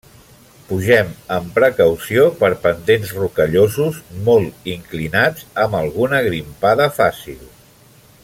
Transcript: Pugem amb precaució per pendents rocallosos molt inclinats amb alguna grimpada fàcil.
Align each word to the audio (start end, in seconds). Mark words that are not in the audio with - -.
Pugem 0.69 1.09
amb 1.35 1.51
precaució 1.57 2.23
per 2.39 2.49
pendents 2.63 3.11
rocallosos 3.19 4.01
molt 4.29 4.67
inclinats 4.75 5.47
amb 5.65 5.79
alguna 5.83 6.23
grimpada 6.31 6.89
fàcil. 6.99 7.47